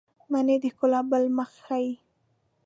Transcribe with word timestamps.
منی 0.31 0.55
د 0.63 0.65
ښکلا 0.73 1.01
بل 1.11 1.23
مخ 1.37 1.49
ښيي 1.65 1.89